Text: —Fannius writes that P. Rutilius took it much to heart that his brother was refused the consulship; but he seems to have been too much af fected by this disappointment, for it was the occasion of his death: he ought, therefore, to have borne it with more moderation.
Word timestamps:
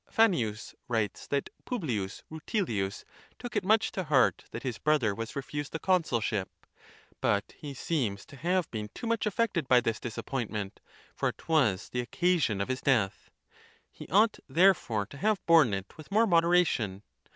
—Fannius 0.11 0.73
writes 0.87 1.27
that 1.27 1.51
P. 1.63 1.77
Rutilius 2.31 3.03
took 3.37 3.55
it 3.55 3.63
much 3.63 3.91
to 3.91 4.05
heart 4.05 4.45
that 4.49 4.63
his 4.63 4.79
brother 4.79 5.13
was 5.13 5.35
refused 5.35 5.73
the 5.73 5.77
consulship; 5.79 6.49
but 7.21 7.53
he 7.55 7.75
seems 7.75 8.25
to 8.25 8.35
have 8.35 8.71
been 8.71 8.89
too 8.95 9.05
much 9.05 9.27
af 9.27 9.35
fected 9.35 9.67
by 9.67 9.79
this 9.79 9.99
disappointment, 9.99 10.79
for 11.13 11.29
it 11.29 11.47
was 11.47 11.87
the 11.89 12.01
occasion 12.01 12.61
of 12.61 12.67
his 12.67 12.81
death: 12.81 13.29
he 13.91 14.07
ought, 14.07 14.39
therefore, 14.49 15.05
to 15.05 15.17
have 15.17 15.45
borne 15.45 15.71
it 15.71 15.95
with 15.97 16.11
more 16.11 16.25
moderation. 16.25 17.03